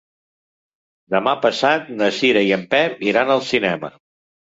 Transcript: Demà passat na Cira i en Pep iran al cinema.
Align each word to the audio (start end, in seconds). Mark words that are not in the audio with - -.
Demà 1.17 1.35
passat 1.45 1.93
na 2.01 2.09
Cira 2.23 2.45
i 2.51 2.53
en 2.61 2.67
Pep 2.75 3.07
iran 3.13 3.37
al 3.39 3.49
cinema. 3.55 3.97